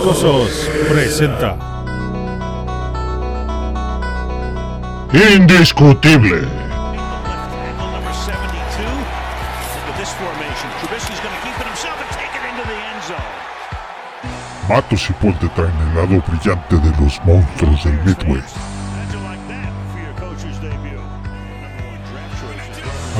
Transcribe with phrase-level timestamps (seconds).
[0.00, 1.58] Presenta
[5.12, 6.40] Indiscutible.
[7.76, 8.80] number 72
[9.76, 10.70] into this formation.
[10.80, 13.20] Trubisky's going to keep it himself and take it into the end zone.
[14.70, 18.42] Matos y Paul traen el lado brillante de los monstruos del Midway.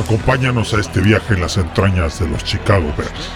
[0.02, 3.30] Acompáñanos a este viaje en las entrañas de los Chicago Bears.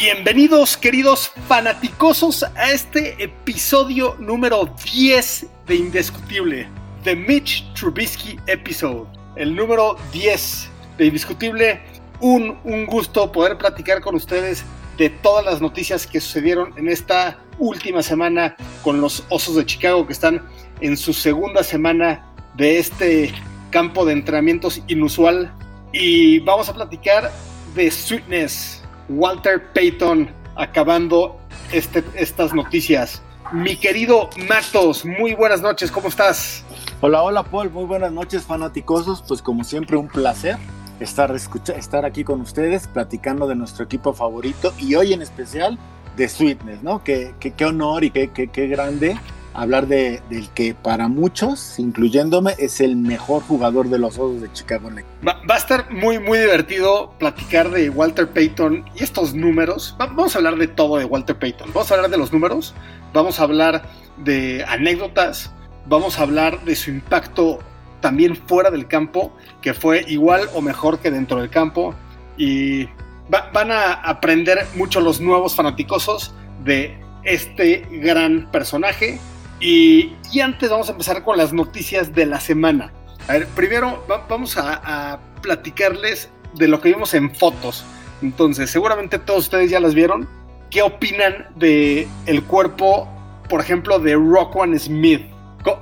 [0.00, 6.66] Bienvenidos queridos fanaticosos a este episodio número 10 de Indiscutible,
[7.04, 11.82] The Mitch Trubisky Episode, el número 10 de Indiscutible.
[12.18, 14.64] Un, un gusto poder platicar con ustedes
[14.96, 20.06] de todas las noticias que sucedieron en esta última semana con los Osos de Chicago
[20.06, 20.42] que están
[20.80, 22.24] en su segunda semana
[22.54, 23.34] de este
[23.68, 25.54] campo de entrenamientos inusual.
[25.92, 27.30] Y vamos a platicar
[27.74, 28.79] de Sweetness,
[29.10, 31.36] Walter Payton acabando
[31.72, 33.22] este- estas noticias.
[33.52, 36.64] Mi querido Matos, muy buenas noches, ¿cómo estás?
[37.00, 40.56] Hola, hola Paul, muy buenas noches fanaticosos, pues como siempre un placer
[41.00, 45.76] estar, estar aquí con ustedes platicando de nuestro equipo favorito y hoy en especial
[46.16, 47.02] de Sweetness, ¿no?
[47.02, 49.18] Qué, qué, qué honor y qué, qué, qué grande
[49.54, 54.52] hablar de, del que para muchos, incluyéndome, es el mejor jugador de los Osos de
[54.52, 54.90] Chicago.
[55.26, 59.96] Va, a estar muy, muy divertido platicar de Walter Payton y estos números.
[60.00, 61.72] Va- vamos a hablar de todo de Walter Payton.
[61.74, 62.74] Vamos a hablar de los números,
[63.12, 63.82] vamos a hablar
[64.24, 65.52] de anécdotas,
[65.86, 67.58] vamos a hablar de su impacto
[68.00, 71.94] también fuera del campo, que fue igual o mejor que dentro del campo.
[72.36, 72.84] Y
[73.32, 76.32] va- van a aprender mucho los nuevos fanaticosos
[76.64, 79.18] de este gran personaje.
[79.60, 82.92] Y, antes vamos a empezar con las noticias de la semana.
[83.28, 87.84] A ver, primero va- vamos a, platicarles de lo que vimos en fotos.
[88.20, 90.28] Entonces, seguramente todos ustedes ya las vieron.
[90.70, 93.08] ¿Qué opinan de el cuerpo,
[93.48, 95.22] por ejemplo, de Rockwan Smith?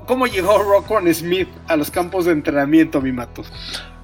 [0.06, 3.52] ¿Cómo llegó Rockwan Smith a los campos de entrenamiento, mi Matos?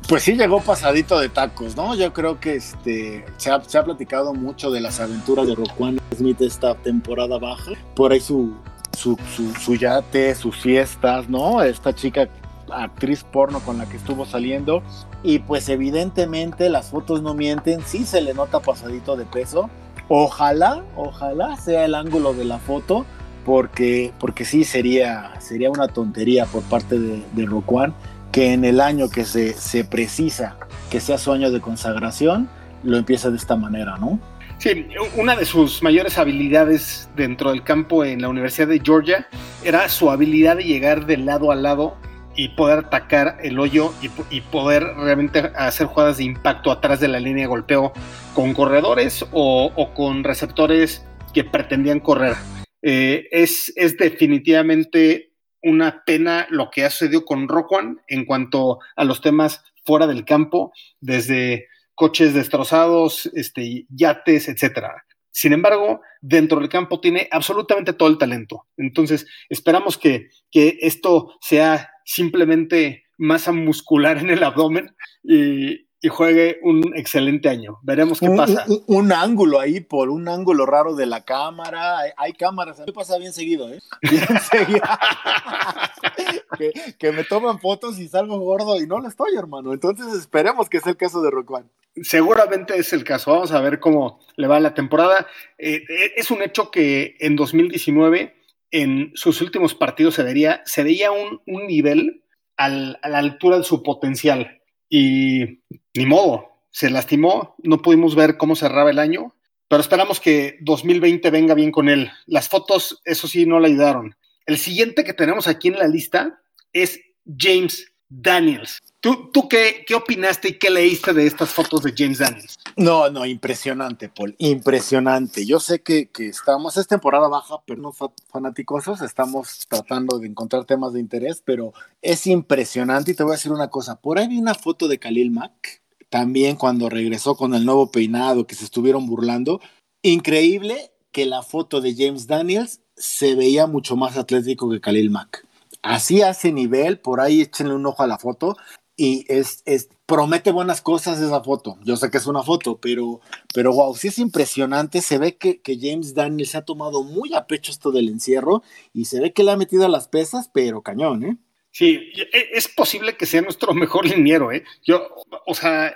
[0.09, 1.95] Pues sí llegó pasadito de tacos, ¿no?
[1.95, 5.99] Yo creo que este se ha, se ha platicado mucho de las aventuras de Roquan
[6.15, 7.73] Smith esta temporada baja.
[7.97, 8.55] Por ahí su,
[8.95, 11.63] su, su, su yate, sus fiestas, ¿no?
[11.63, 12.29] Esta chica
[12.71, 14.83] actriz porno con la que estuvo saliendo.
[15.23, 19.71] Y pues evidentemente las fotos no mienten, sí se le nota pasadito de peso.
[20.09, 23.07] Ojalá, ojalá sea el ángulo de la foto,
[23.45, 27.95] porque, porque sí sería, sería una tontería por parte de, de Roquan
[28.33, 30.57] que en el año que se, se precisa
[30.91, 32.49] que sea su año de consagración,
[32.83, 34.19] lo empieza de esta manera, ¿no?
[34.65, 34.87] Sí,
[35.19, 39.29] una de sus mayores habilidades dentro del campo en la Universidad de Georgia
[39.63, 41.99] era su habilidad de llegar de lado a lado
[42.35, 46.99] y poder atacar el hoyo y, po- y poder realmente hacer jugadas de impacto atrás
[46.99, 47.93] de la línea de golpeo
[48.33, 51.05] con corredores o, o con receptores
[51.35, 52.35] que pretendían correr.
[52.81, 59.05] Eh, es, es definitivamente una pena lo que ha sucedido con Roquan en cuanto a
[59.05, 60.73] los temas fuera del campo,
[61.03, 65.05] desde coches destrozados, este, yates, etcétera.
[65.31, 68.67] Sin embargo, dentro del campo tiene absolutamente todo el talento.
[68.77, 76.59] Entonces, esperamos que, que esto sea simplemente masa muscular en el abdomen y, y juegue
[76.63, 77.79] un excelente año.
[77.83, 78.67] Veremos qué Un, pasa.
[78.69, 81.99] un- un ángulo ahí por un ángulo raro de la cámara.
[81.99, 83.81] Hay, hay cámaras, mí pasa bien seguido, ¿eh?
[84.03, 84.83] Bien seguido.
[86.59, 89.73] que, que me toman fotos y salgo gordo y no lo estoy, hermano.
[89.73, 91.71] Entonces esperemos que sea el caso de Roquan.
[92.03, 93.31] Seguramente es el caso.
[93.33, 95.27] Vamos a ver cómo le va la temporada.
[95.57, 98.37] Eh, eh, es un hecho que en 2019,
[98.73, 102.25] en sus últimos partidos, se vería, se veía un, un nivel
[102.59, 104.61] al- a la altura de su potencial.
[104.97, 105.59] Y
[105.93, 107.57] ni modo, se lastimó.
[107.65, 109.35] No pudimos ver cómo cerraba el año.
[109.67, 112.13] Pero esperamos que 2020 venga bien con él.
[112.27, 114.15] Las fotos, eso sí, no le ayudaron.
[114.47, 116.41] El siguiente que tenemos aquí en la lista
[116.73, 118.79] es James Daniels.
[119.05, 122.57] ¿Tú, tú qué, qué opinaste y qué leíste de estas fotos de James Daniels?
[122.75, 125.45] No, no, impresionante, Paul, impresionante.
[125.45, 130.29] Yo sé que, que estamos, es temporada baja, pero no fa- fanaticosos, estamos tratando de
[130.29, 134.19] encontrar temas de interés, pero es impresionante y te voy a decir una cosa, por
[134.19, 138.55] ahí vi una foto de Khalil Mack, también cuando regresó con el nuevo peinado, que
[138.55, 139.61] se estuvieron burlando.
[140.01, 145.47] Increíble que la foto de James Daniels se veía mucho más atlético que Khalil Mack.
[145.83, 148.57] Así ese nivel, por ahí échenle un ojo a la foto
[148.97, 151.79] y es, es, promete buenas cosas esa foto.
[151.85, 153.21] Yo sé que es una foto, pero,
[153.53, 155.01] pero wow, sí es impresionante.
[155.01, 158.63] Se ve que, que James Daniels se ha tomado muy a pecho esto del encierro
[158.93, 161.37] y se ve que le ha metido a las pesas, pero cañón, ¿eh?
[161.71, 164.65] Sí, e, es posible que sea nuestro mejor liniero, ¿eh?
[164.85, 165.09] Yo,
[165.47, 165.93] o sea,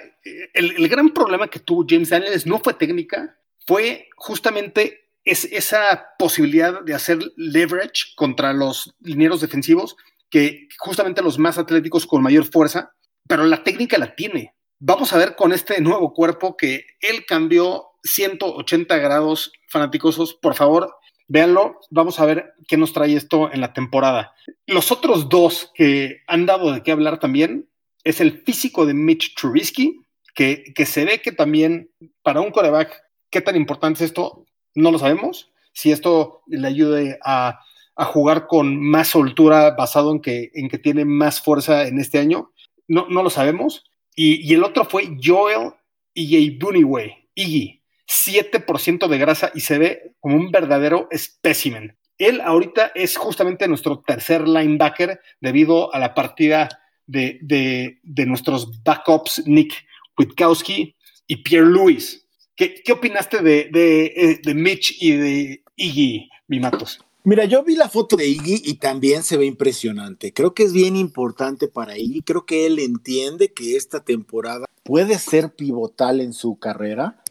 [0.54, 6.14] el, el gran problema que tuvo James Daniels no fue técnica, fue justamente es esa
[6.18, 9.96] posibilidad de hacer leverage contra los linieros defensivos,
[10.30, 12.92] que justamente los más atléticos con mayor fuerza,
[13.26, 14.54] pero la técnica la tiene.
[14.80, 20.34] Vamos a ver con este nuevo cuerpo que él cambió 180 grados fanáticosos.
[20.34, 20.94] Por favor,
[21.26, 21.80] véanlo.
[21.90, 24.34] Vamos a ver qué nos trae esto en la temporada.
[24.66, 27.68] Los otros dos que han dado de qué hablar también
[28.04, 30.00] es el físico de Mitch Trubisky,
[30.34, 31.90] que, que se ve que también
[32.22, 35.50] para un coreback, qué tan importante es esto, no lo sabemos.
[35.72, 37.60] Si esto le ayude a,
[38.04, 42.52] jugar con más soltura basado en que, en que tiene más fuerza en este año,
[42.86, 43.84] no, no lo sabemos.
[44.14, 45.72] Y, el otro fue Joel
[46.14, 46.58] E.J.
[46.58, 51.96] Buniway, Iggy, 7% de grasa y se ve como un verdadero espécimen.
[52.16, 56.68] Él ahorita es justamente nuestro tercer linebacker debido a la partida
[57.06, 59.72] de, de, nuestros backups Nick
[60.18, 60.96] Witkowski
[61.26, 62.26] y Pierre Lewis.
[62.56, 66.98] ¿Qué, qué opinaste de, de, de, Mitch y de Iggy, Mimatos?
[67.28, 70.32] Mira, yo vi la foto de Iggy y también se ve impresionante.
[70.32, 72.22] Creo que es bien importante para Iggy.
[72.22, 77.22] Creo que él entiende que esta temporada puede ser pivotal en su carrera.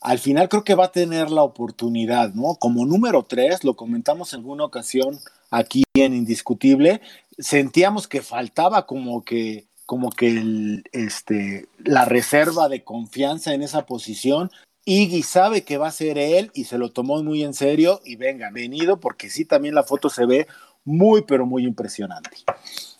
[0.00, 2.54] Al final creo que va a tener la oportunidad, ¿no?
[2.54, 5.18] Como número tres, lo comentamos en alguna ocasión
[5.50, 7.02] aquí en Indiscutible,
[7.36, 13.84] sentíamos que faltaba como que como que el, este, la reserva de confianza en esa
[13.84, 14.50] posición
[14.84, 18.16] Iggy sabe que va a ser él y se lo tomó muy en serio y
[18.16, 20.46] venga, venido porque sí también la foto se ve
[20.84, 22.38] muy pero muy impresionante.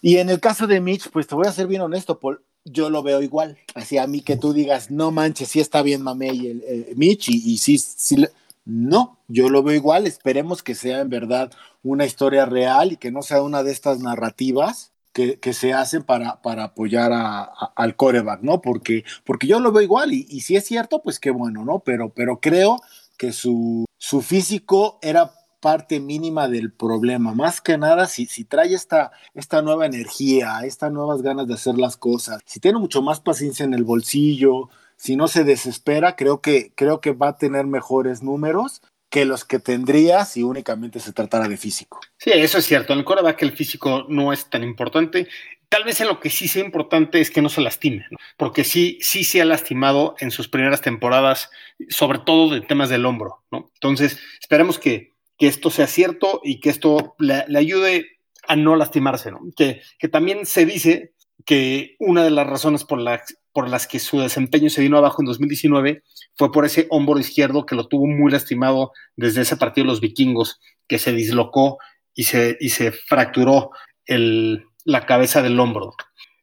[0.00, 2.90] Y en el caso de Mitch, pues te voy a ser bien honesto, Paul, yo
[2.90, 3.58] lo veo igual.
[3.74, 7.28] Así a mí que tú digas, no manches, sí está bien Mamey el, el Mitch
[7.28, 8.24] y, y sí, sí,
[8.64, 11.50] no, yo lo veo igual, esperemos que sea en verdad
[11.82, 16.40] una historia real y que no sea una de estas narrativas que, se hacen para,
[16.42, 18.60] para apoyar a, al coreback, ¿no?
[18.60, 21.80] Porque, porque yo lo veo igual y, si es cierto, pues qué bueno, ¿no?
[21.80, 22.80] Pero, pero creo
[23.18, 27.34] que su, su físico era parte mínima del problema.
[27.34, 31.78] Más que nada, si, si trae esta, esta nueva energía, estas nuevas ganas de hacer
[31.78, 36.40] las cosas, si tiene mucho más paciencia en el bolsillo, si no se desespera, creo
[36.40, 38.82] que, creo que va a tener mejores números
[39.12, 42.00] que los que tendría si únicamente se tratara de físico.
[42.16, 42.94] Sí, eso es cierto.
[42.94, 45.28] En el coreback el físico no es tan importante.
[45.68, 48.06] Tal vez en lo que sí sea importante es que no se lastime,
[48.38, 51.50] porque sí, sí se ha lastimado en sus primeras temporadas,
[51.90, 53.70] sobre todo de temas del hombro, ¿no?
[53.74, 58.18] Entonces, esperemos que, que esto sea cierto y que esto le, ayude
[58.48, 59.40] a no lastimarse, ¿no?
[59.54, 61.12] Que, que también se dice
[61.44, 65.22] que una de las razones por, la, por las que su desempeño se vino abajo
[65.22, 66.02] en 2019
[66.36, 70.00] fue por ese hombro izquierdo que lo tuvo muy lastimado desde ese partido de los
[70.00, 71.78] vikingos, que se dislocó
[72.14, 73.70] y se, y se fracturó
[74.06, 75.94] el, la cabeza del hombro.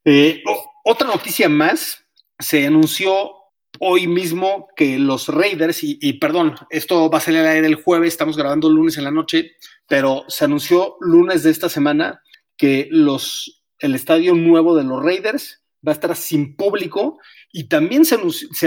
[0.05, 0.43] Eh,
[0.83, 2.05] otra noticia más,
[2.37, 3.31] se anunció
[3.79, 8.37] hoy mismo que los Raiders, y, perdón, esto va a salir al el jueves, estamos
[8.37, 9.51] grabando lunes en la noche,
[9.87, 12.21] pero se anunció lunes de esta semana
[12.57, 17.19] que los, el estadio nuevo de los Raiders va a estar sin público
[17.51, 18.15] y también se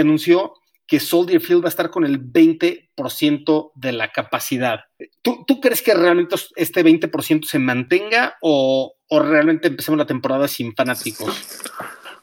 [0.01, 0.53] anunció,
[0.87, 4.81] que Soldier Field va a estar con el 20% de la capacidad.
[5.21, 10.75] ¿Tú, ¿Tú, crees que realmente este 20% se mantenga o, realmente empecemos la temporada sin
[10.75, 11.35] fanáticos?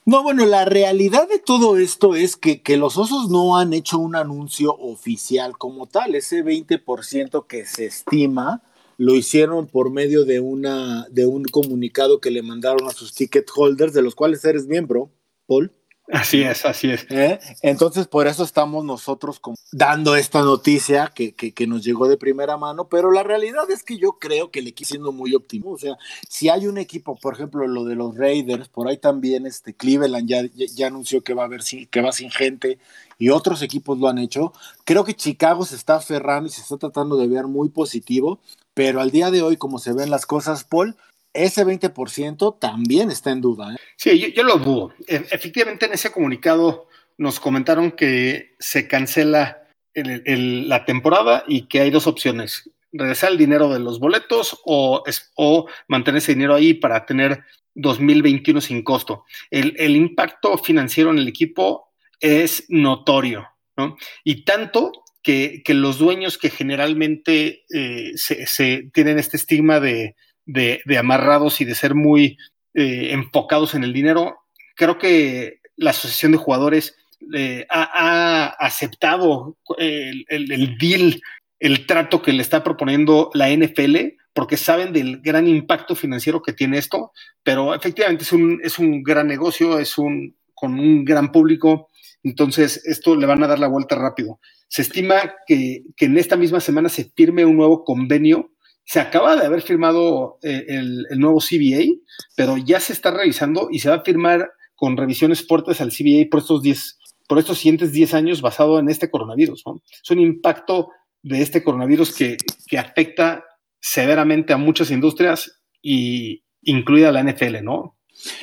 [0.04, 3.99] No, bueno, la realidad de todo esto es que, que, los osos no han hecho
[3.99, 6.14] un anuncio oficial como tal.
[6.14, 8.62] Ese 20% que se estima
[9.00, 13.49] lo hicieron por medio de, una, de un comunicado que le mandaron a sus ticket
[13.57, 15.11] holders, de los cuales eres miembro,
[15.47, 15.73] Paul.
[16.12, 17.07] Así es, así es.
[17.11, 17.38] ¿Eh?
[17.62, 19.40] Entonces, por eso estamos nosotros
[19.71, 23.97] dando esta noticia que, que, nos llegó de primera mano, pero la realidad es que
[23.97, 25.71] yo creo que el equipo siendo muy óptimo.
[25.71, 25.97] O sea,
[26.29, 30.29] si hay un equipo, por ejemplo, lo de los Raiders, por ahí también este Cleveland
[30.29, 32.79] ya, anunció que va a haber que va sin gente
[33.19, 34.52] y otros equipos lo han hecho.
[34.85, 38.40] Creo que Chicago se está aferrando y se está tratando de ver muy positivo,
[38.75, 40.97] pero al día de hoy, como se ven las cosas, Paul,
[41.32, 43.75] ese 20% también está en duda.
[43.75, 43.76] ¿eh?
[43.96, 44.94] Sí, yo, lo dudo.
[45.06, 51.90] E, efectivamente, en ese comunicado nos comentaron que se cancela la temporada y que hay
[51.90, 52.70] dos opciones.
[52.92, 55.02] Regresar el dinero de los boletos o,
[55.37, 57.44] o mantener ese dinero ahí para tener
[57.75, 59.25] 2021 sin costo.
[59.50, 63.96] El, el, impacto financiero en el equipo es notorio, ¿no?
[64.25, 70.16] Y tanto que, que los dueños que generalmente eh, se, se, tienen este estigma de,
[70.52, 72.38] de, amarrados y de ser muy
[72.75, 74.38] eh, enfocados en el dinero.
[74.75, 76.97] Creo que la Asociación de Jugadores
[77.35, 81.21] eh, ha, aceptado el, el, deal,
[81.59, 83.97] el trato que le está proponiendo la NFL,
[84.33, 89.02] porque saben del gran impacto financiero que tiene esto, pero efectivamente es un, es un
[89.02, 91.88] gran negocio, es un con un gran público
[92.23, 94.40] Entonces, esto le van a dar la vuelta rápido.
[94.69, 98.52] Se estima que, en esta misma semana se firme un nuevo convenio.
[98.90, 101.94] Se acaba de haber firmado eh, el, nuevo CBA,
[102.35, 106.28] pero ya se está revisando y se va a firmar con revisiones fuertes al CBA
[106.28, 109.62] por estos 10, por estos siguientes 10 años basado en este coronavirus.
[110.02, 110.88] Es un impacto
[111.23, 113.44] de este coronavirus que, que afecta
[113.78, 117.97] severamente a muchas industrias y incluida la NFL, ¿no?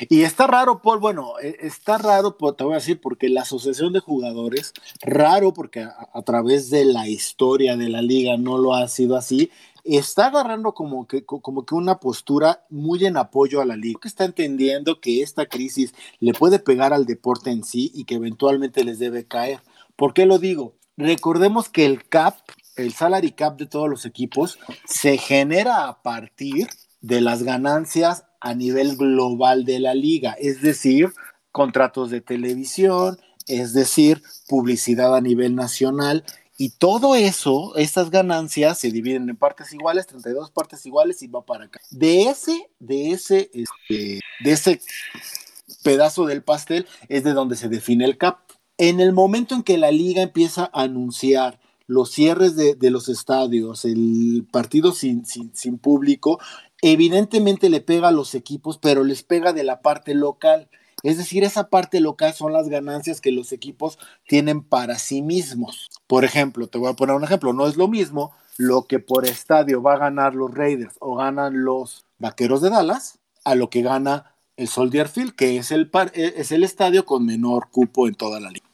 [0.08, 3.92] Y está raro, Paul, bueno, e, está raro, te voy a decir, porque la asociación
[3.92, 8.88] de jugadores, raro porque a, través de la historia de la liga no lo ha
[8.88, 9.50] sido así,
[9.96, 14.08] está agarrando como que, como que una postura muy en apoyo a la liga, que
[14.08, 18.84] está entendiendo que esta crisis le puede pegar al deporte en sí y que eventualmente
[18.84, 19.60] les debe caer.
[19.96, 20.74] ¿Por qué lo digo?
[20.96, 22.36] Recordemos que el cap,
[22.76, 26.68] el salary cap de todos los equipos, se genera a partir
[27.00, 31.12] de las ganancias a nivel global de la liga, es decir,
[31.52, 36.24] contratos de televisión, es decir, publicidad a nivel nacional.
[36.60, 41.46] Y todo eso, esas ganancias se dividen en partes iguales, 32 partes iguales y va
[41.46, 41.80] para acá.
[41.92, 44.80] De ese, de ese, este, de ese
[45.84, 48.40] pedazo del pastel es de donde se define el cap.
[48.76, 53.84] En el momento en que la liga empieza a anunciar los cierres de, los estadios,
[53.84, 56.40] el partido sin, sin, sin público,
[56.82, 60.68] evidentemente le pega a los equipos, pero les pega de la parte local.
[61.02, 65.90] Es decir, esa parte local son las ganancias que los equipos tienen para sí mismos.
[66.06, 69.26] Por ejemplo, te voy a poner un ejemplo, no es lo mismo lo que por
[69.26, 73.82] estadio va a ganar los Raiders o ganan los Vaqueros de Dallas a lo que
[73.82, 78.40] gana el Soldier Field, que es el, es el estadio con menor cupo en toda
[78.40, 78.68] la liga.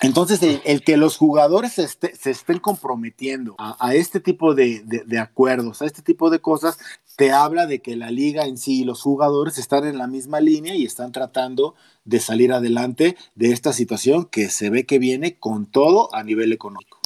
[0.00, 1.84] Entonces, el, que los jugadores se,
[2.30, 4.84] estén comprometiendo a, este tipo de,
[5.18, 6.78] acuerdos, a este tipo de cosas,
[7.16, 10.40] te habla de que la liga en sí y los jugadores están en la misma
[10.40, 15.38] línea y están tratando de salir adelante de esta situación que se ve que viene
[15.38, 17.00] con todo a nivel económico.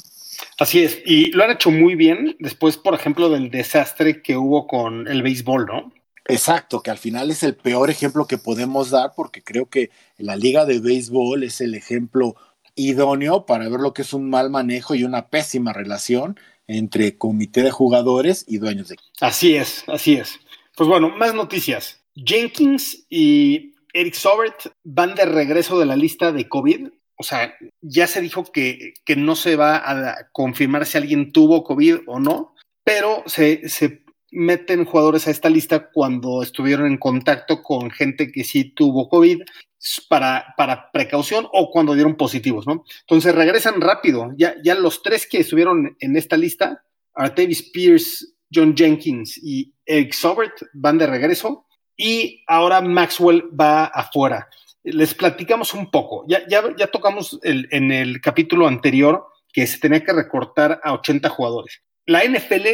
[0.59, 4.67] Así es, y lo han hecho muy bien después, por ejemplo, del desastre que hubo
[4.67, 5.93] con el béisbol, ¿no?
[6.25, 10.35] Exacto, que al final es el peor ejemplo que podemos dar porque creo que la
[10.35, 12.35] liga de béisbol es el ejemplo
[12.75, 16.37] idóneo para ver lo que es un mal manejo y una pésima relación
[16.67, 20.39] entre comité de jugadores y dueños de Así es, así es.
[20.75, 22.03] Pues bueno, más noticias.
[22.15, 26.89] Jenkins y Eric Sobert van de regreso de la lista de COVID.
[27.15, 31.63] O sea, ya se dijo que, que no se va a confirmar si alguien tuvo
[31.63, 34.00] COVID o no, pero se, se
[34.31, 39.41] meten jugadores a esta lista cuando estuvieron en contacto con gente que sí tuvo COVID
[40.07, 42.85] para, para precaución o cuando dieron positivos, ¿no?
[43.01, 44.31] Entonces regresan rápido.
[44.37, 46.83] Ya, ya los tres que estuvieron en esta lista,
[47.13, 51.65] Artavis Pierce, John Jenkins y Eric Sobert, van de regreso.
[51.97, 54.47] Y ahora Maxwell va afuera.
[54.83, 56.25] Les platicamos un poco.
[56.27, 60.93] Ya, ya, ya tocamos el, en el capítulo anterior que se tenía que recortar a
[60.93, 61.81] 80 jugadores.
[62.05, 62.67] La NFL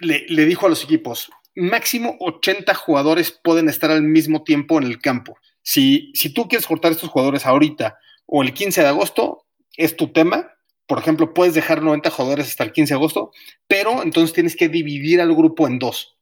[0.00, 5.00] le, dijo a los equipos, máximo 80 jugadores pueden estar al mismo tiempo en el
[5.00, 5.36] campo.
[5.62, 9.46] Si, si tú quieres cortar estos jugadores ahorita o el 15 de agosto,
[9.76, 10.50] es tu tema.
[10.86, 13.30] Por ejemplo, puedes dejar 90 jugadores hasta el 15 de agosto,
[13.66, 16.14] pero entonces tienes que dividir al grupo en dos.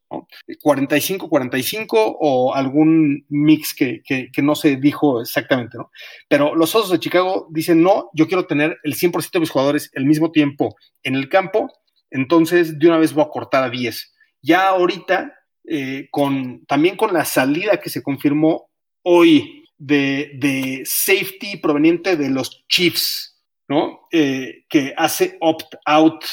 [0.62, 4.02] 45-45 o algún mix que,
[4.42, 5.90] no se dijo exactamente, ¿no?
[6.28, 9.90] Pero los Osos de Chicago dicen, no, yo quiero tener el 100% de mis jugadores
[9.94, 11.72] el mismo tiempo en el campo,
[12.12, 14.14] entonces de una vez voy a cortar a 10.
[14.42, 18.70] Ya ahorita, eh, con, también con la salida que se confirmó
[19.02, 24.06] hoy de, safety proveniente de los Chiefs, ¿no?
[24.12, 26.24] Eh, que hace opt-out,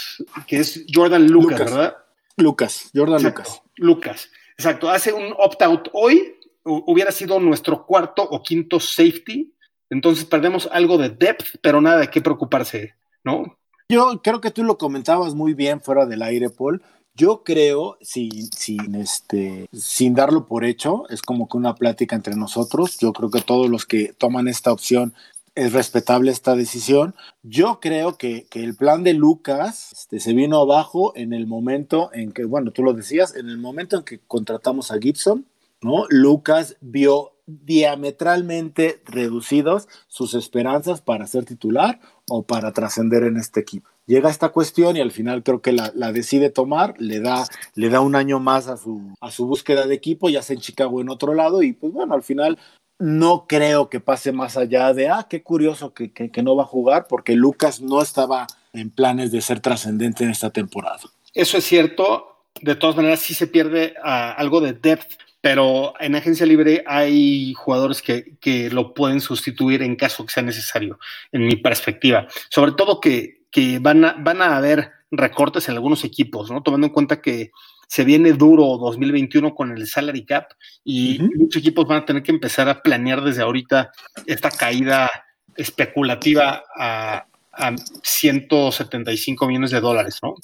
[0.45, 1.97] que es Jordan Lucas, ¿verdad?
[2.37, 3.61] Lucas, Jordan Lucas.
[3.75, 9.53] Lucas, exacto, hace un opt-out hoy, hubiera sido nuestro cuarto o quinto safety,
[9.89, 13.57] entonces perdemos algo de depth, pero nada de qué preocuparse, ¿no?
[13.91, 16.83] Yo creo que tú lo comentabas muy bien fuera del aire, Paul.
[17.15, 22.35] Yo creo, sin, sin, este, sin darlo por hecho, es como que una plática entre
[22.35, 22.99] nosotros.
[22.99, 25.15] Yo creo que todos los que toman esta opción
[25.55, 27.15] es respetable esta decisión.
[27.41, 32.11] Yo creo que, que el plan de Lucas este, se vino abajo en el momento
[32.13, 35.47] en que, bueno, tú lo decías, en el momento en que contratamos a Gibson,
[35.81, 36.05] ¿no?
[36.09, 37.31] Lucas vio
[37.65, 44.49] diametralmente reducidos sus esperanzas para ser titular o para trascender en este equipo llega esta
[44.49, 48.39] cuestión y al final creo que la, decide tomar, le da, le da un año
[48.39, 51.61] más a su, a su búsqueda de equipo, ya sea en Chicago en otro lado,
[51.61, 52.57] y pues bueno, al final
[52.97, 56.65] no creo que pase más allá de, ah, qué curioso que, que, no va a
[56.65, 60.99] jugar, porque Lucas no estaba en planes de ser trascendente en esta temporada.
[61.35, 66.15] Eso es cierto, de todas maneras sí se pierde ah, algo de depth pero en
[66.15, 70.99] agencia libre hay jugadores que, que, lo pueden sustituir en caso que sea necesario,
[71.31, 72.27] en mi perspectiva.
[72.49, 76.61] Sobre todo que, que van, a, van a haber recortes en algunos equipos, ¿no?
[76.61, 77.51] Tomando en cuenta que
[77.87, 80.51] se viene duro 2021 con el salary cap
[80.83, 81.37] y uh -huh.
[81.37, 83.91] muchos equipos van a tener que empezar a planear desde ahorita
[84.27, 85.09] esta caída
[85.55, 90.35] especulativa a, a 175 millones de dólares, ¿no?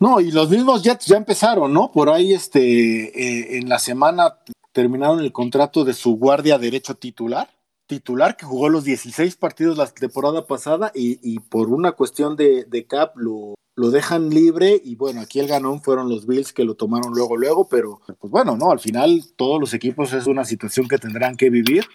[0.00, 1.92] No, y los mismos Jets ya empezaron, ¿no?
[1.92, 4.38] Por ahí, este, eh, en la semana
[4.72, 7.48] terminaron el contrato de su guardia derecho titular,
[7.86, 12.84] titular que jugó los 16 partidos la temporada pasada y, por una cuestión de, de
[12.86, 16.74] cap lo, lo, dejan libre y bueno, aquí el ganón fueron los Bills que lo
[16.74, 20.88] tomaron luego, luego, pero pues bueno, no, al final todos los equipos es una situación
[20.88, 21.86] que tendrán que vivir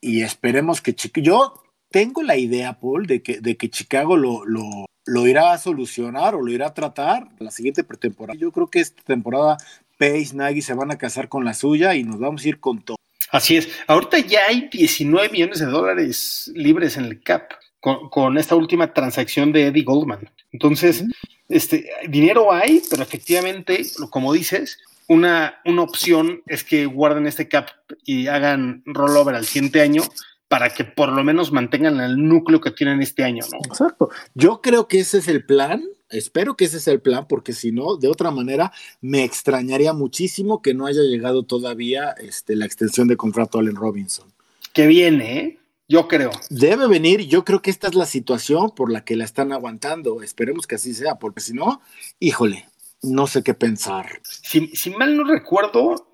[0.00, 4.86] y esperemos que yo tengo la idea, Paul, de que, de que Chicago lo, lo,
[5.04, 8.38] lo, irá a solucionar o lo irá a tratar la siguiente pretemporada.
[8.38, 9.56] Yo creo que esta temporada
[9.98, 12.82] Pace, Nagy se van a casar con la suya y nos vamos a ir con
[12.82, 12.96] todo.
[13.30, 13.68] Así es.
[13.86, 18.92] Ahorita ya hay 19 millones de dólares libres en el CAP con, con esta última
[18.92, 20.30] transacción de Eddie Goldman.
[20.52, 21.10] Entonces, mm.
[21.48, 24.78] este, dinero hay, pero efectivamente, como dices,
[25.08, 27.68] una, una opción es que guarden este CAP
[28.04, 30.02] y hagan rollover al siguiente año
[30.48, 33.58] para que por lo menos mantengan el núcleo que tienen este año, ¿no?
[33.66, 34.10] Exacto.
[34.34, 35.84] Yo creo que ese es el plan.
[36.08, 40.62] Espero que ese es el plan, porque si no, de otra manera, me extrañaría muchísimo
[40.62, 44.32] que no haya llegado todavía este, la extensión de contrato a Allen Robinson.
[44.72, 45.58] Que viene, ¿eh?
[45.88, 46.30] Yo creo.
[46.50, 50.22] Debe venir, yo creo que esta es la situación por la que la están aguantando.
[50.22, 51.80] Esperemos que así sea, porque si no,
[52.18, 52.68] híjole,
[53.02, 54.20] no sé qué pensar.
[54.22, 56.08] Si, si mal no recuerdo,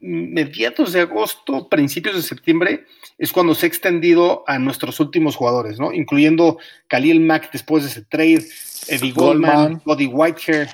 [0.00, 2.84] mediados de agosto, principios de septiembre,
[3.18, 5.92] es cuando se ha extendido a nuestros últimos jugadores, ¿no?
[5.92, 8.46] Incluyendo Khalil Mack después de ese trade,
[8.88, 10.68] Eddie Goldman, Buddy Whitehair,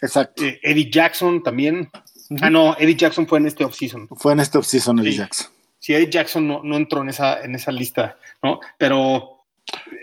[0.00, 0.44] Exacto.
[0.44, 1.90] Eh, Eddie Jackson también.
[2.30, 2.38] Uh -huh.
[2.42, 4.08] Ah, no, Eddie Jackson fue en este offseason.
[4.16, 5.18] Fue en este offseason, Eddie sí.
[5.18, 5.46] Jackson.
[5.78, 8.60] Sí, Eddie Jackson no, no, entró en esa, en esa lista, ¿no?
[8.76, 9.44] Pero.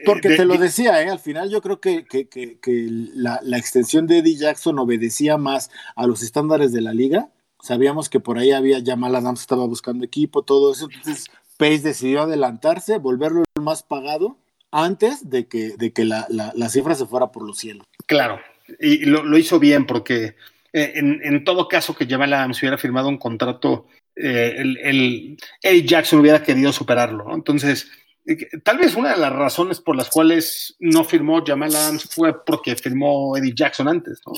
[0.05, 1.09] Porque de, te lo decía, ¿eh?
[1.09, 5.37] al final yo creo que, que, que, que la, la, extensión de Eddie Jackson obedecía
[5.37, 7.29] más a los estándares de la liga.
[7.66, 10.88] Sabíamos que por ahí había Jamal Adams estaba buscando equipo, todo eso.
[10.90, 11.25] Entonces,
[11.58, 14.38] Pace decidió adelantarse, volverlo el más pagado
[14.72, 17.86] antes de que, de que la, la, la cifra se fuera por los cielos.
[18.06, 18.40] Claro,
[18.80, 20.36] y lo, lo hizo bien porque
[20.74, 25.38] eh, en, en, todo caso que Jamal Adams hubiera firmado un contrato, eh, el, el,
[25.62, 27.34] Eddie Jackson hubiera querido superarlo, ¿no?
[27.34, 27.90] Entonces,
[28.25, 32.44] eh, tal vez una de las razones por las cuales no firmó Jamal Adams fue
[32.46, 34.34] porque firmó Eddie Jackson antes, ¿no?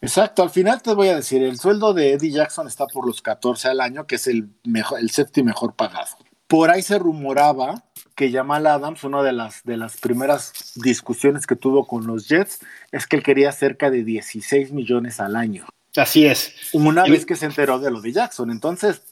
[0.00, 3.20] Exacto, al final te voy a decir, el sueldo de Eddie Jackson está por los
[3.20, 6.16] 14 al año, que es el, mejor, el séptimo mejor pagado.
[6.46, 7.84] Por ahí se rumoraba
[8.16, 12.60] que Jamal Adams, una de las, de las primeras discusiones que tuvo con los Jets,
[12.92, 15.66] es que él quería cerca de 16 millones al año.
[15.96, 16.54] Así es.
[16.72, 17.10] Una y...
[17.10, 18.50] vez que se enteró de lo de Jackson.
[18.50, 19.02] Entonces,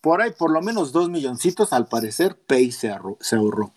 [0.00, 3.72] por ahí por lo menos dos milloncitos, al parecer, Pay se, ahorró, se ahorró.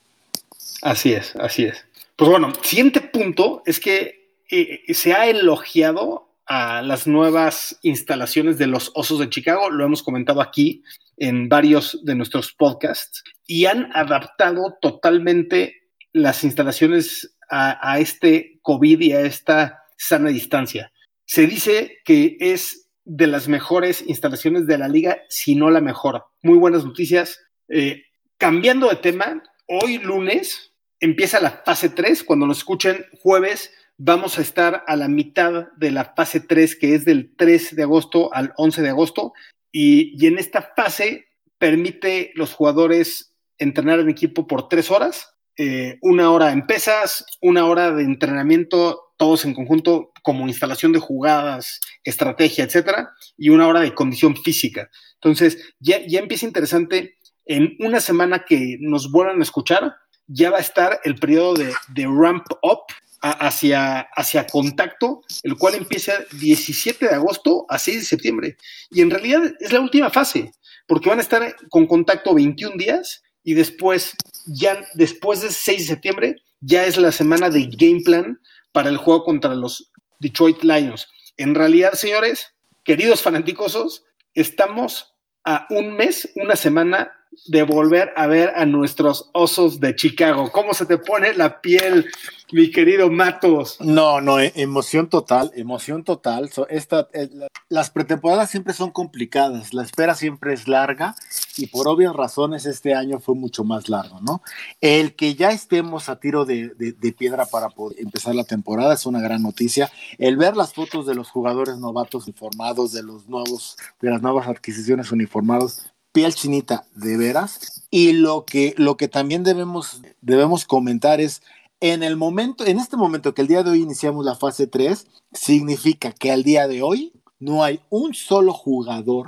[0.81, 1.85] Así es, así es.
[2.15, 8.91] Pues bueno, siguiente punto es que se ha elogiado a las nuevas instalaciones de los
[8.93, 10.83] Osos de Chicago, lo hemos comentado aquí
[11.17, 18.99] en varios de nuestros podcasts, y han adaptado totalmente las instalaciones a, a este COVID
[19.01, 20.91] y a esta sana distancia.
[21.25, 26.25] Se dice que es de las mejores instalaciones de la liga, si no la mejor.
[26.41, 27.39] Muy buenas noticias.
[27.69, 28.03] Eh,
[28.37, 32.23] cambiando de tema, hoy lunes empieza la fase 3.
[32.23, 36.95] Cuando nos escuchen jueves, vamos a estar a la mitad de la fase 3, que
[36.95, 39.33] es del 3 de agosto al 11 de agosto.
[39.71, 41.25] Y, en esta fase
[41.57, 47.65] permite los jugadores entrenar en equipo por tres horas, eh, una hora en pesas, una
[47.65, 53.79] hora de entrenamiento, todos en conjunto, como instalación de jugadas, estrategia, etcétera, y una hora
[53.79, 54.89] de condición física.
[55.15, 57.15] Entonces, ya, ya empieza interesante.
[57.45, 59.95] En una semana que nos vuelvan a escuchar,
[60.27, 62.85] ya va a estar el periodo de, de ramp up,
[63.31, 68.57] hacia, hacia contacto, el cual empieza 17 de agosto a 6 de septiembre.
[68.91, 70.51] Y en realidad es la última fase,
[70.87, 75.87] porque van a estar con contacto 21 días y después, ya después de 6 de
[75.87, 78.39] septiembre, ya es la semana de game plan
[78.71, 81.07] para el juego contra los Detroit Lions.
[81.37, 87.11] En realidad, señores, queridos fanáticosos, estamos a un mes, una semana
[87.47, 90.51] de volver a ver a nuestros osos de Chicago.
[90.51, 92.05] ¿Cómo se te pone la piel,
[92.51, 93.77] mi querido Matos?
[93.81, 96.49] No, no, e- emoción total, emoción total.
[96.51, 101.15] So, esta, eh, la- las pretemporadas siempre son complicadas, la espera siempre es larga
[101.57, 104.41] y por obvias razones este año fue mucho más largo, ¿no?
[104.81, 108.93] El que ya estemos a tiro de, de- de piedra para poder empezar la temporada
[108.93, 109.91] es una gran noticia.
[110.17, 114.47] El ver las fotos de los jugadores novatos informados, de los nuevos, de las nuevas
[114.47, 117.83] adquisiciones uniformados, piel chinita, de veras.
[117.91, 121.41] Y lo que, lo que también debemos, debemos comentar es,
[121.81, 125.05] en el momento, en este momento que el día de hoy iniciamos la fase 3,
[125.33, 129.27] significa que al día de hoy no hay un solo jugador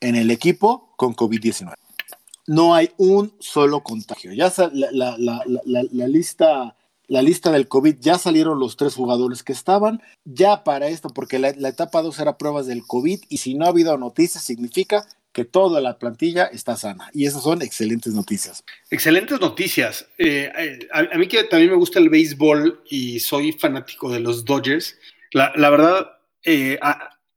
[0.00, 1.74] en el equipo con COVID-19.
[2.46, 4.32] No hay un solo contagio.
[4.32, 5.42] Ya la, la- la-
[5.90, 6.76] la- lista,
[7.08, 10.00] la lista del COVID, ya salieron los tres jugadores que estaban.
[10.24, 13.70] Ya para esto, porque la etapa 2 era pruebas del COVID y si no ha
[13.70, 15.04] habido noticias, significa
[15.36, 17.10] que toda la plantilla está sana.
[17.12, 18.64] Y esas son excelentes noticias.
[18.90, 20.08] Excelentes noticias.
[20.16, 24.46] Eh, eh, a, mí que también me gusta el béisbol y soy fanático de los
[24.46, 24.96] Dodgers,
[25.32, 26.10] la, verdad
[26.42, 26.78] eh,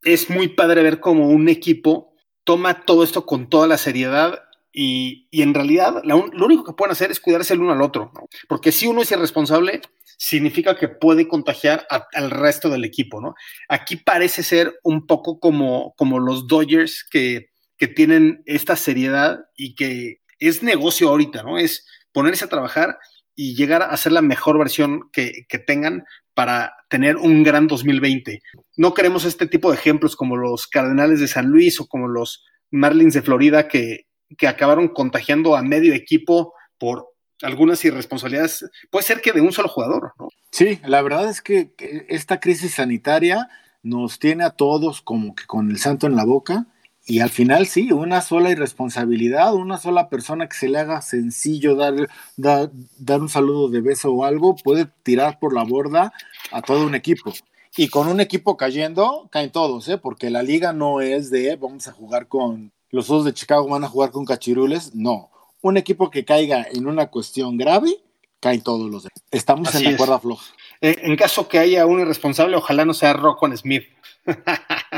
[0.04, 5.28] es muy padre ver cómo un equipo toma todo esto con toda la seriedad y,
[5.34, 8.30] en realidad lo único que pueden hacer es cuidarse el uno al otro, ¿no?
[8.48, 9.82] porque si uno es irresponsable,
[10.18, 13.20] significa que puede contagiar al resto del equipo.
[13.20, 13.36] ¿no?
[13.68, 17.49] Aquí parece ser un poco como, como los Dodgers que,
[17.80, 21.58] que tienen esta seriedad y que es negocio ahorita, ¿no?
[21.58, 23.00] Es ponerse a trabajar
[23.36, 28.42] y llegar a hacer la mejor versión que, que tengan para tener un gran 2020.
[28.76, 32.46] No queremos este tipo de ejemplos como los Cardenales de San Luis o como los
[32.70, 37.08] Marlins de Florida que, que acabaron contagiando a medio equipo por
[37.42, 38.70] algunas irresponsabilidades.
[38.90, 40.28] Puede ser que de un solo jugador, ¿no?
[40.52, 41.72] Sí, la verdad es que
[42.10, 43.48] esta crisis sanitaria
[43.84, 46.68] nos tiene a todos como que con el santo en la boca
[47.10, 51.76] y al final sí, una sola irresponsabilidad, una sola persona que se le haga sencillo
[51.76, 52.70] dar, dar,
[53.00, 56.14] dar un saludo de beso o algo puede tirar por la borda
[56.52, 57.34] a todo un equipo.
[57.76, 59.98] Y con un equipo cayendo, caen todos, ¿eh?
[59.98, 63.84] porque la liga no es de vamos a jugar con los dos de Chicago, van
[63.84, 65.32] a jugar con cachirules, no.
[65.62, 67.92] Un equipo que caiga en una cuestión grave,
[68.40, 69.24] caen todos los demás.
[69.32, 69.98] Estamos Así en la es.
[69.98, 70.46] cuerda floja.
[70.80, 73.86] En, en caso que haya un irresponsable, ojalá no sea Rockwell Smith.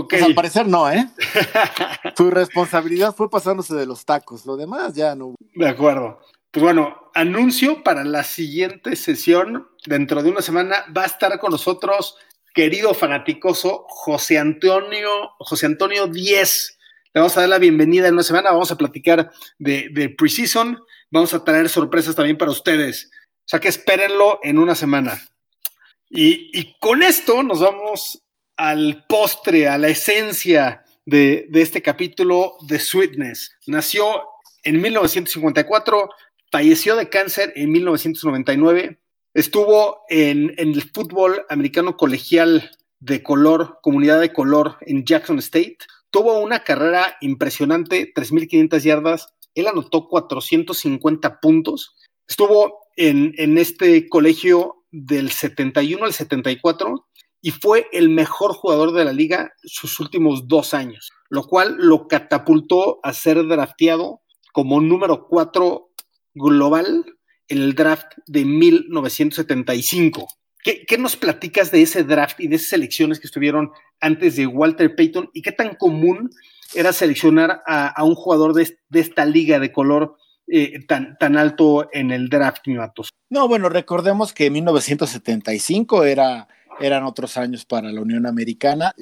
[0.00, 0.10] ok.
[0.10, 1.08] Pues al parecer no, ¿eh?
[2.16, 4.46] Su responsabilidad fue pasándose de los tacos.
[4.46, 5.34] Lo demás ya no.
[5.54, 6.20] De acuerdo.
[6.50, 9.68] Pues bueno, anuncio para la siguiente sesión.
[9.84, 12.16] Dentro de una semana va a estar con nosotros,
[12.54, 16.78] querido fanaticoso, José Antonio, José Antonio 10.
[17.12, 18.52] Le vamos a dar la bienvenida en una semana.
[18.52, 20.78] Vamos a platicar de, de Precision.
[21.10, 23.10] Vamos a traer sorpresas también para ustedes.
[23.12, 25.20] O sea que espérenlo en una semana.
[26.08, 28.22] Y, y con esto nos vamos
[28.56, 33.56] al postre, a la esencia de, este capítulo de Sweetness.
[33.66, 34.06] Nació
[34.64, 36.10] en 1954,
[36.50, 38.98] falleció de cáncer en 1999,
[39.34, 45.78] estuvo en, el fútbol americano colegial de color, comunidad de color en Jackson State,
[46.10, 51.94] tuvo una carrera impresionante, 3.500 yardas, él anotó 450 puntos,
[52.26, 57.06] estuvo en, en este colegio del 71 al 74
[57.40, 62.08] y fue el mejor jugador de la liga sus últimos dos años, lo cual lo
[62.08, 64.22] catapultó a ser drafteado
[64.52, 65.90] como número 4
[66.34, 67.04] global
[67.48, 70.28] en el draft de 1975.
[70.62, 73.70] ¿Qué, ¿Qué, nos platicas de ese draft y de esas selecciones que estuvieron
[74.00, 76.30] antes de Walter Payton y qué tan común
[76.74, 80.16] era seleccionar a, un jugador de, de, esta liga de color
[80.48, 82.76] eh, tan, tan alto en el draft, mi?
[83.30, 86.48] No, bueno, recordemos que 1975 era,
[86.80, 88.94] eran otros años para la Unión Americana.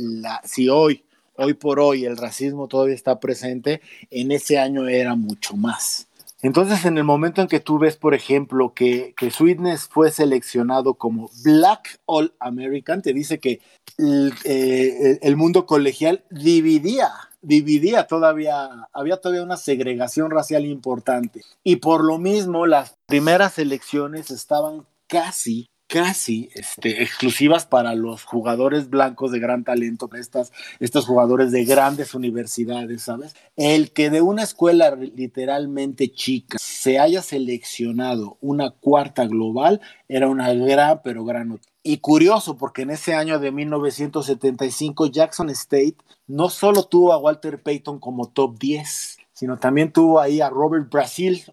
[0.44, 1.04] Si hoy,
[1.36, 6.08] hoy por hoy, el racismo todavía está presente, en ese año era mucho más.
[6.42, 10.92] Entonces, en el momento en que tú ves, por ejemplo, que, que Sweetness fue seleccionado
[10.92, 13.60] como Black All American, te dice que
[13.96, 17.10] el, eh, el mundo colegial dividía,
[17.40, 21.40] dividía todavía, había todavía una segregación racial importante.
[21.62, 28.90] Y por lo mismo, las primeras elecciones estaban casi casi este, exclusivas para los jugadores
[28.90, 33.34] blancos de gran talento, estas, estos jugadores de grandes universidades, ¿sabes?
[33.56, 40.52] El que de una escuela literalmente chica se haya seleccionado una cuarta global era una
[40.52, 41.72] gran, pero gran noticia.
[41.82, 47.62] Y curioso, porque en ese año de 1975 Jackson State no solo tuvo a Walter
[47.62, 51.44] Payton como top 10, sino también tuvo ahí a Robert Brasil,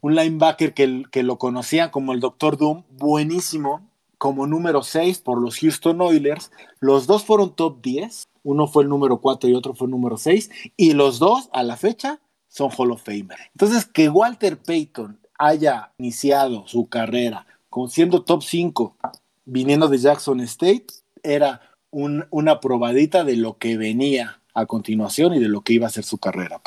[0.00, 5.40] un linebacker que, que, lo conocían como el Doctor Doom, buenísimo, como número 6 por
[5.40, 6.50] los Houston Oilers.
[6.80, 10.16] Los dos fueron top 10, uno fue el número 4 y otro fue el número
[10.16, 13.38] 6, y los dos a la fecha son Hall of Famer.
[13.52, 18.96] Entonces, que Walter Payton haya iniciado su carrera con siendo top 5
[19.44, 20.86] viniendo de Jackson State
[21.22, 25.90] era una probadita de lo que venía a continuación y de lo que iba a
[25.90, 26.60] ser su carrera.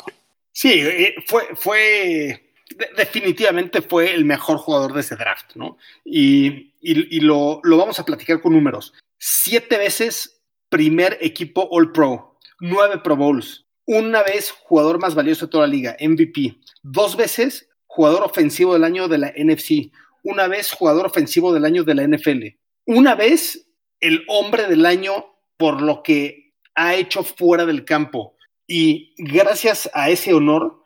[0.52, 2.51] Sí, eh, fue, fue
[2.96, 5.76] definitivamente fue el mejor jugador de ese draft, ¿no?
[6.04, 6.72] Y,
[7.20, 8.92] lo, lo, vamos a platicar con números.
[9.18, 15.50] Siete veces primer equipo All Pro, nueve Pro Bowls, una vez jugador más valioso de
[15.50, 20.72] toda la liga, MVP, dos veces jugador ofensivo del año de la NFC, una vez
[20.72, 22.56] jugador ofensivo del año de la NFL,
[22.86, 23.68] una vez
[24.00, 28.36] el hombre del año por lo que ha hecho fuera del campo.
[28.66, 30.81] Y gracias a ese honor,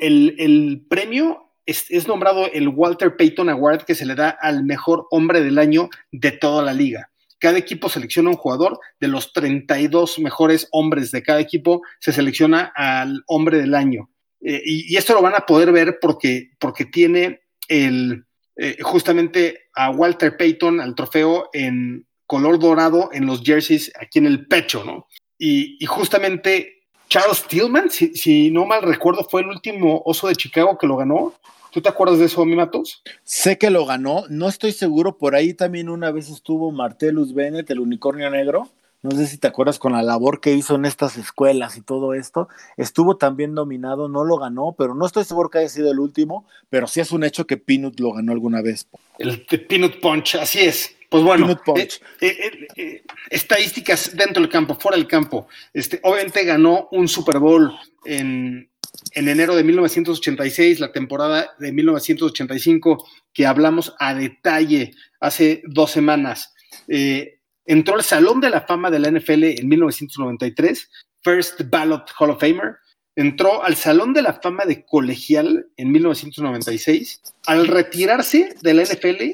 [0.00, 5.42] el, premio es, nombrado el Walter Payton Award que se le da al mejor hombre
[5.42, 7.10] del año de toda la liga.
[7.38, 12.72] Cada equipo selecciona un jugador, de los 32 mejores hombres de cada equipo se selecciona
[12.74, 14.10] al hombre del año.
[14.42, 18.24] Eh, y, esto lo van a poder ver porque, porque tiene el,
[18.56, 24.26] eh, justamente a Walter Payton, al trofeo en color dorado en los jerseys aquí en
[24.26, 25.06] el pecho, ¿no?
[25.38, 26.79] Y, justamente
[27.10, 31.34] Charles Tillman, si, no mal recuerdo, fue el último oso de Chicago que lo ganó.
[31.72, 33.02] ¿Tú te acuerdas de eso, mi Matos?
[33.24, 37.68] Sé que lo ganó, no estoy seguro, por ahí también una vez estuvo Martellus Bennett,
[37.70, 38.68] el unicornio negro,
[39.02, 42.14] no sé si te acuerdas con la labor que hizo en estas escuelas y todo
[42.14, 45.98] esto, estuvo también nominado, no lo ganó, pero no estoy seguro que haya sido el
[45.98, 48.86] último, pero sí es un hecho que Peanut lo ganó alguna vez.
[49.18, 50.94] El Peanut Punch, así es.
[51.10, 51.88] Pues bueno, eh,
[52.20, 55.48] eh, eh, estadísticas dentro del campo, fuera del campo.
[55.74, 58.70] Este, obviamente ganó un Super Bowl en,
[59.10, 66.54] en enero de 1986, la temporada de 1985, que hablamos a detalle hace dos semanas.
[66.86, 70.90] Entró al Salón de la Fama de la NFL en 1993,
[71.24, 72.76] First Ballot Hall of Famer.
[73.16, 77.20] Entró al Salón de la Fama de Colegial en 1996.
[77.46, 79.24] Al retirarse de la NFL,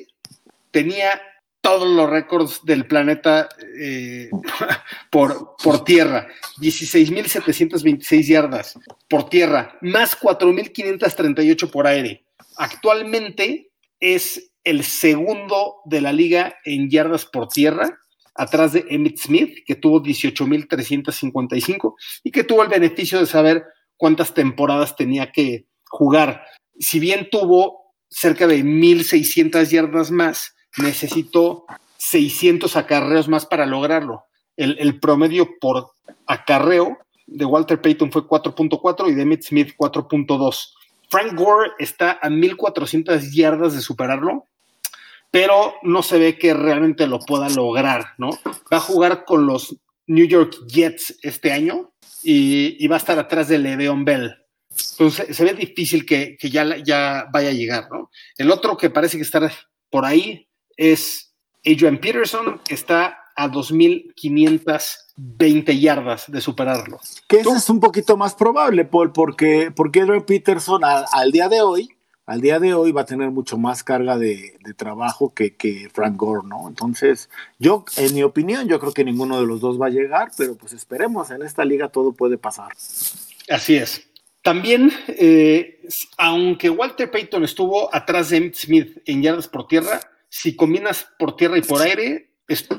[0.70, 1.20] tenía
[1.66, 4.30] todos los récords del planeta eh,
[5.10, 6.28] por, por tierra.
[6.58, 12.24] 16.726 yardas por tierra, más 4.538 por aire.
[12.56, 17.98] Actualmente es el segundo de la liga en yardas por tierra
[18.36, 23.64] atrás de Emmett Smith, que tuvo 18.355 y que tuvo el beneficio de saber
[23.96, 26.44] cuántas temporadas tenía que jugar.
[26.78, 31.66] Si bien tuvo cerca de 1.600 yardas más, necesitó
[31.98, 34.24] 600 acarreos más para lograrlo.
[34.56, 35.90] El, promedio por
[36.26, 40.72] acarreo de Walter Payton fue 4.4 y de Emmett Smith 4.2.
[41.08, 44.46] Frank Gore está a 1.400 yardas de superarlo
[45.30, 48.30] pero no se ve que realmente lo pueda lograr, ¿no?
[48.72, 53.48] Va a jugar con los New York Jets este año y, va a estar atrás
[53.48, 54.34] de Le'Veon Bell.
[54.92, 58.10] Entonces se ve difícil que, ya, ya vaya a llegar, ¿no?
[58.38, 59.52] El otro que parece que está
[59.90, 60.45] por ahí
[60.76, 61.32] es
[61.64, 67.00] Adrian Peterson, que está a 2.520 yardas de superarlo.
[67.28, 71.60] Que eso es un poquito más probable, Paul, porque, porque Adrian Peterson al día de
[71.60, 75.88] hoy al día de hoy va a tener mucho más carga de, trabajo que, que,
[75.92, 76.68] Frank Gore, ¿no?
[76.68, 80.32] Entonces, yo, en mi opinión, yo creo que ninguno de los dos va a llegar,
[80.36, 82.72] pero pues esperemos, en esta liga todo puede pasar.
[83.48, 84.08] Así es.
[84.42, 85.80] También, eh,
[86.18, 91.58] aunque Walter Payton estuvo atrás de Smith en yardas por tierra, si combinas por tierra
[91.58, 92.30] y por aire,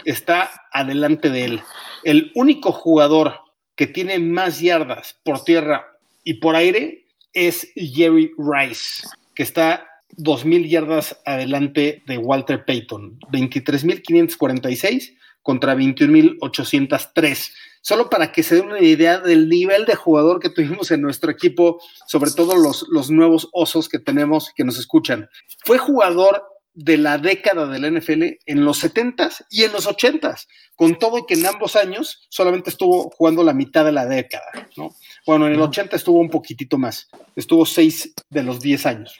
[0.05, 1.61] está adelante de él.
[2.03, 3.39] El único jugador
[3.75, 9.07] que tiene más yardas por tierra y por aire es Jerry Rice
[9.37, 17.53] que está 2.000 yardas adelante de Walter Payton, 23.546 contra 21.803.
[17.81, 21.29] Solo para que se den una idea del nivel de jugador que tuvimos en nuestro
[21.29, 25.29] equipo, sobre todo los, los nuevos osos que tenemos que nos escuchan.
[25.63, 26.43] Fue jugador
[26.77, 31.17] de la década de la NFL en los 70s y en los 80s, con todo
[31.17, 34.45] y que en ambos años solamente estuvo jugando la mitad de la década,
[34.77, 34.93] ¿no?
[35.25, 39.19] Bueno, en el 80 estuvo un poquitito más, estuvo 6 de los 10 años.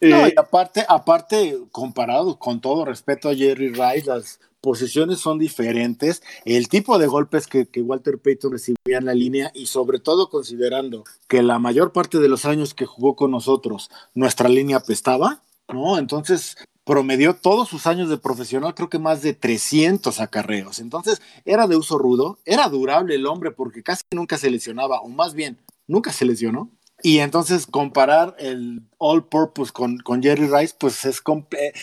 [0.00, 5.38] No, y eh, aparte, aparte, comparado con todo respeto a Jerry Rice, las posiciones son
[5.38, 10.28] diferentes, el tipo de golpes que, Walter Payton recibía en la línea y sobre todo
[10.28, 15.44] considerando que la mayor parte de los años que jugó con nosotros, nuestra línea apestaba,
[15.68, 15.98] ¿no?
[15.98, 20.78] Entonces promedió todos sus años de profesional, creo que más de 300 acarreos.
[20.78, 25.08] Entonces era de uso rudo, era durable el hombre porque casi nunca se lesionaba, o
[25.08, 26.70] más bien, nunca se lesionó.
[27.02, 31.20] Y entonces comparar el all purpose con, con Jerry Rice, pues es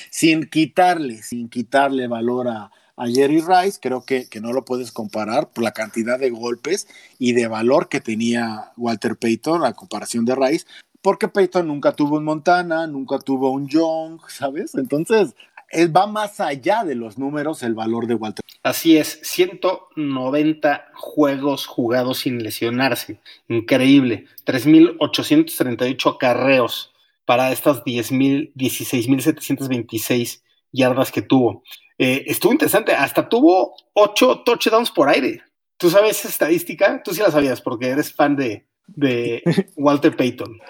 [0.10, 4.94] sin quitarle, sin quitarle valor a, a Jerry Rice, creo que, que, no lo puedes
[4.94, 6.88] comparar por la cantidad de golpes
[7.20, 10.66] y de valor que tenía Walter Payton a comparación de Rice,
[11.04, 14.74] porque Payton nunca tuvo un Montana, nunca tuvo un Young, ¿sabes?
[14.74, 15.36] Entonces,
[15.70, 18.42] él va más allá de los números el valor de Walter.
[18.64, 26.94] Así es, 190 juegos jugados sin lesionarse, increíble, 3.838 acarreos
[27.26, 31.64] para estas 16.726 yardas que tuvo.
[31.98, 35.42] Eh, estuvo interesante, hasta tuvo 8 touchdowns por aire.
[35.78, 37.04] ¿Tú sabes esa estadística?
[37.04, 39.44] Tú sí la sabías porque eres fan de, de
[39.76, 40.62] Walter Payton.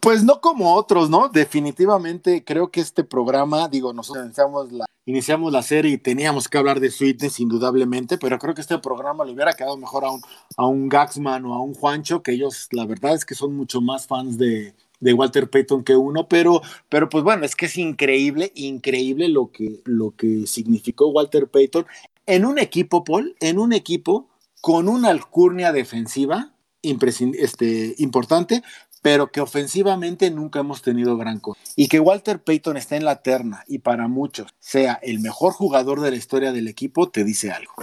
[0.00, 1.28] Pues no como otros, ¿no?
[1.28, 6.58] Definitivamente creo que este programa, digo, nosotros iniciamos la, iniciamos la serie y teníamos que
[6.58, 10.20] hablar de Sweetness indudablemente, pero creo que este programa le hubiera quedado mejor a un,
[10.56, 13.80] a un Gaxman o a un Juancho, que ellos la verdad es que son mucho
[13.80, 17.76] más fans de, de Walter Payton que uno, pero, pero pues bueno, es que es
[17.78, 21.86] increíble, increíble lo que, lo que significó Walter Payton
[22.26, 24.28] en un equipo, Paul, en un equipo
[24.60, 28.62] con una alcurnia defensiva este, importante,
[29.02, 31.60] pero que ofensivamente nunca hemos tenido gran cosa.
[31.76, 36.00] Y que Walter Payton esté en la terna y para muchos sea el mejor jugador
[36.00, 37.74] de la historia del equipo, te dice algo.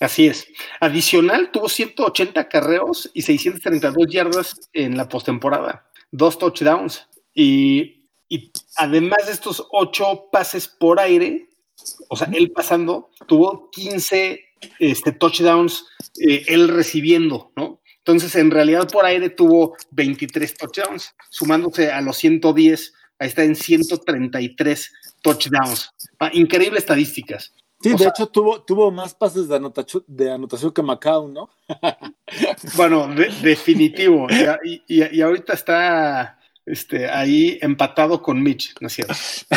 [0.00, 0.46] Así es.
[0.80, 7.06] Adicional, tuvo 180 carreos y 632 yardas en la postemporada, dos touchdowns.
[7.34, 11.50] Y, y además de estos ocho pases por aire,
[12.08, 14.40] o sea, él pasando, tuvo 15
[14.78, 15.86] este, touchdowns,
[16.20, 17.79] eh, él recibiendo, ¿no?
[18.04, 23.54] Entonces, en realidad por aire tuvo 23 touchdowns, sumándose a los 110, ahí está en
[23.54, 25.90] 133 touchdowns.
[26.18, 27.52] Ah, increíbles estadísticas.
[27.82, 31.48] Sí, de hecho tuvo, tuvo más pases de anotación, de anotación que Macao, ¿no?
[32.76, 33.08] bueno,
[33.42, 34.26] definitivo.
[34.64, 39.14] Y, y, ahorita está este, ahí empatado con Mitch, ¿no es cierto?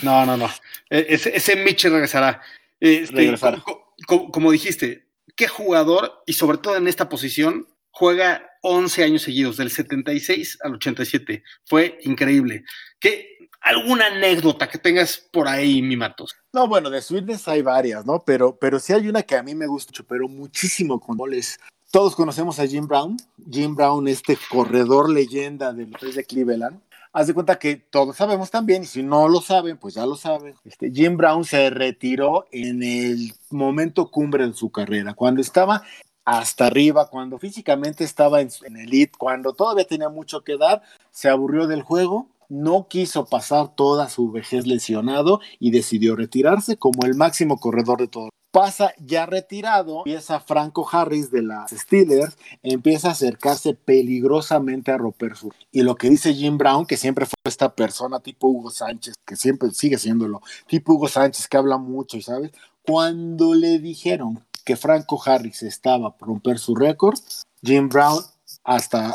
[0.00, 0.48] No, no, no.
[0.88, 2.40] E, ese, ese Mitch regresará.
[2.78, 3.60] Este, regresará.
[4.06, 5.07] como dijiste,
[5.38, 10.74] qué jugador, y sobre todo en esta posición, juega 11 años seguidos, del 76 al
[10.74, 11.44] 87.
[11.64, 12.64] Fue increíble.
[12.98, 16.34] ¿Qué, ¿Alguna anécdota que tengas por ahí, mi Matos?
[16.52, 18.24] No, bueno, de Sweetness hay varias, ¿no?
[18.26, 21.60] Pero, pero sí hay una que a mí me gusta mucho, pero muchísimo con goles.
[21.92, 23.16] Todos conocemos a Jim Brown.
[23.48, 26.80] Jim Brown, este corredor leyenda de los de Cleveland
[27.12, 30.16] haz de cuenta que todos sabemos también, y si no lo saben, pues ya lo
[30.16, 30.54] saben.
[30.64, 35.82] Este, Jim Brown se retiró en el momento cumbre de su carrera, cuando estaba
[36.24, 41.28] hasta arriba, cuando físicamente estaba en, en elite, cuando todavía tenía mucho que dar, se
[41.28, 47.14] aburrió del juego, no quiso pasar toda su vejez lesionado y decidió retirarse como el
[47.14, 53.12] máximo corredor de todos pasa ya retirado, empieza Franco Harris de las Steelers, empieza a
[53.12, 55.52] acercarse peligrosamente a romper su.
[55.70, 59.36] Y lo que dice Jim Brown, que siempre fue esta persona tipo Hugo Sánchez, que
[59.36, 65.20] siempre sigue siéndolo, tipo Hugo Sánchez que habla mucho sabes, cuando le dijeron que Franco
[65.24, 67.18] Harris estaba por romper su récord,
[67.62, 68.22] Jim Brown
[68.64, 69.14] hasta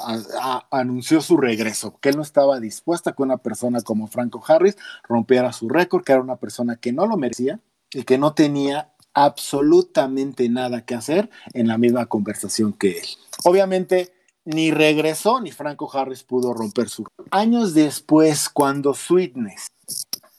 [0.72, 4.78] anunció su regreso, que él no estaba dispuesta a que una persona como Franco Harris
[5.08, 7.60] rompiera su récord, que era una persona que no lo merecía
[7.91, 13.08] y que no tenía absolutamente nada que hacer en la misma conversación que él.
[13.43, 14.13] Obviamente,
[14.45, 17.06] ni regresó ni Franco Harris pudo romper su.
[17.32, 19.67] Años después, cuando Sweetness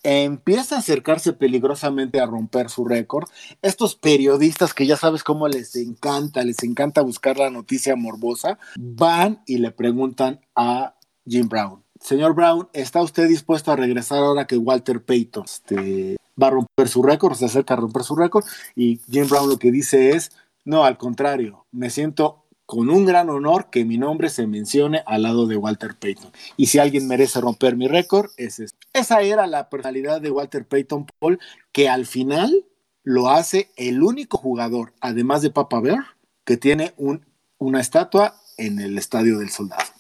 [0.03, 3.29] empieza a acercarse peligrosamente a romper su récord,
[3.63, 9.43] estos periodistas que ya sabes cómo les encanta, les encanta buscar la noticia morbosa, van
[9.47, 10.95] y le preguntan a
[11.27, 11.83] Jim Brown.
[12.01, 16.89] Señor Brown, ¿está usted dispuesto a regresar ahora que Walter Payton este, va a romper
[16.89, 18.45] su récord, se acerca a romper su récord,
[18.75, 20.33] y Jim Brown lo que dice es,
[20.65, 25.23] no, al contrario, me siento con un gran honor que mi nombre se mencione al
[25.23, 26.33] lado de Walter Payton.
[26.57, 28.75] Y si alguien merece romper mi récord, es eso.
[28.93, 31.39] Esa era la personalidad de Walter Payton Paul,
[31.73, 32.65] que al final
[33.03, 36.05] lo hace el único jugador, además de Papa Bear,
[36.45, 37.27] que tiene un,
[37.59, 39.94] una estatua en el Estadio del Soldado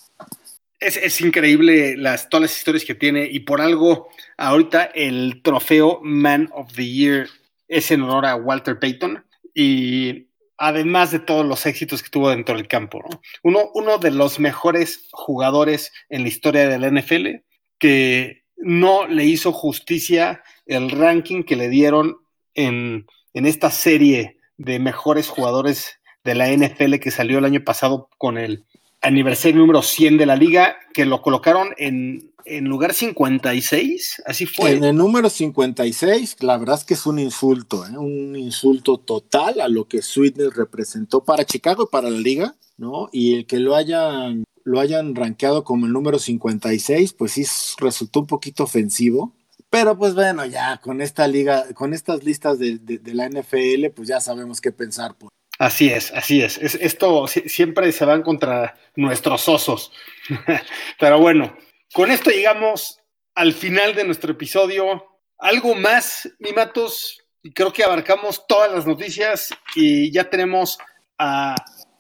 [0.85, 6.51] es, increíble las, todas las historias que tiene y por algo ahorita el trofeo Man
[6.53, 7.29] of the Year
[7.68, 12.57] es en honor a Walter Payton y además de todos los éxitos que tuvo dentro
[12.57, 13.03] del campo.
[13.42, 17.42] Uno, uno de los mejores jugadores en la historia de la NFL
[17.79, 22.18] que no le hizo justicia el ranking que le dieron
[22.55, 28.09] en, en esta serie de mejores jugadores de la NFL que salió el año pasado
[28.18, 28.64] con el
[29.04, 34.72] aniversario número 100 de la liga, que lo colocaron en, en lugar 56, así fue.
[34.72, 37.96] En el número 56, la verdad es que es un insulto, ¿eh?
[37.96, 43.11] un insulto total a lo que Sweetness representó para Chicago y para la liga, ¿no?
[43.12, 47.44] Y el que lo hayan, lo hayan rankeado como el número 56, pues sí
[47.78, 49.34] resultó un poquito ofensivo
[49.68, 53.90] Pero pues bueno, ya con esta liga, con estas listas de, de, de la NFL,
[53.94, 55.14] pues ya sabemos qué pensar.
[55.18, 55.30] Pues.
[55.64, 56.58] Así es, así es.
[56.58, 59.92] es esto siempre se van contra nuestros osos.
[61.00, 61.56] Pero bueno,
[61.94, 63.00] con esto llegamos
[63.34, 65.06] al final de nuestro episodio.
[65.38, 67.18] Algo más, mi Matos,
[67.54, 70.78] creo que abarcamos todas las noticias y ya tenemos
[71.18, 71.54] a,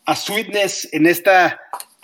[0.04, 1.58] a Sweetness en esta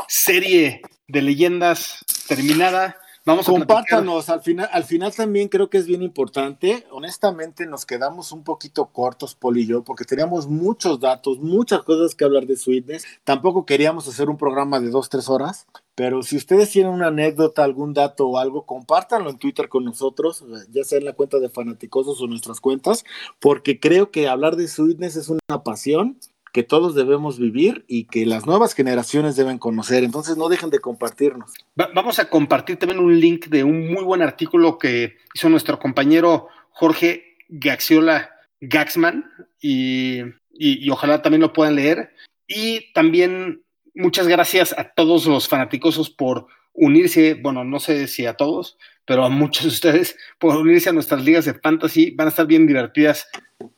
[0.09, 2.97] serie de leyendas terminada.
[3.31, 6.85] Vamos Compártanos, al final, al final también creo que es bien importante.
[6.91, 12.17] Honestamente, nos quedamos un poquito cortos, Paul y yo, porque teníamos muchos datos, muchas cosas
[12.17, 13.05] que hablar de Sweetness.
[13.23, 17.63] Tampoco queríamos hacer un programa de dos, tres horas, pero si ustedes tienen una anécdota,
[17.63, 21.49] algún dato o algo, compártanlo en Twitter con nosotros, ya sea en la cuenta de
[21.49, 23.05] Fanaticosos o nuestras cuentas,
[23.39, 26.19] porque creo que hablar de Sweetness es una pasión
[26.53, 30.05] que todos debemos vivir y que las nuevas generaciones deben conocer.
[30.05, 31.53] Entonces no dejen de compartirnos.
[31.81, 35.79] Va vamos a compartir también un link de un muy buen artículo que hizo nuestro
[35.79, 38.31] compañero Jorge Gaxiola
[38.61, 39.31] Gaxman
[39.61, 40.21] y,
[40.53, 42.15] y, y, ojalá también lo puedan leer.
[42.47, 43.63] Y también
[43.95, 49.25] muchas gracias a todos los fanáticosos por unirse, bueno, no sé si a todos, pero
[49.25, 52.11] a muchos de ustedes por unirse a nuestras ligas de fantasy.
[52.13, 53.27] Van a estar bien divertidas.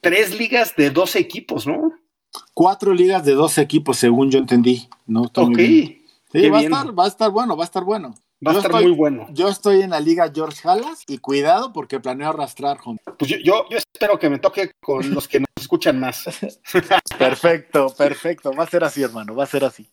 [0.00, 1.92] Tres ligas de 12 equipos, ¿no?
[2.54, 4.88] Cuatro ligas de dos equipos, según yo entendí.
[5.06, 5.26] ¿no?
[5.26, 5.58] Estoy ok.
[6.32, 8.14] Sí, va a, estar, va a estar bueno, va a estar bueno.
[8.44, 9.26] Va a estar estoy, muy bueno.
[9.30, 12.98] Yo estoy en la liga George Halas y cuidado porque planeo arrastrar home.
[13.18, 16.24] Pues yo, yo, yo, espero que me toque con los que nos escuchan más.
[17.18, 18.52] perfecto, perfecto.
[18.52, 19.86] Va a ser así, hermano, va a ser así.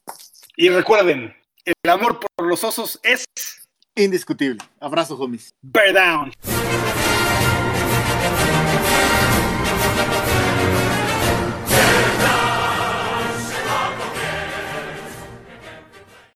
[0.56, 1.36] Y recuerden,
[1.66, 3.26] el amor por los osos es
[3.96, 4.60] indiscutible.
[4.80, 5.54] Abrazo, homies.
[5.62, 6.32] Bear down.